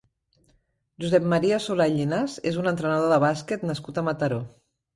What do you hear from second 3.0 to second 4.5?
de bàsquet nascut a Mataró.